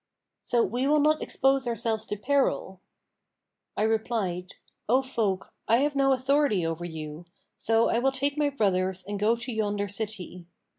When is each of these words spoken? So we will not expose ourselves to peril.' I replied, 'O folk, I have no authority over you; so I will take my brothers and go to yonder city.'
So 0.41 0.63
we 0.63 0.87
will 0.87 0.97
not 0.99 1.21
expose 1.21 1.67
ourselves 1.67 2.07
to 2.07 2.17
peril.' 2.17 2.79
I 3.77 3.83
replied, 3.83 4.55
'O 4.89 5.03
folk, 5.03 5.53
I 5.67 5.75
have 5.77 5.95
no 5.95 6.11
authority 6.11 6.65
over 6.65 6.85
you; 6.85 7.25
so 7.55 7.87
I 7.87 7.99
will 7.99 8.11
take 8.11 8.35
my 8.35 8.49
brothers 8.49 9.03
and 9.07 9.19
go 9.19 9.35
to 9.35 9.51
yonder 9.53 9.87
city.' 9.87 10.47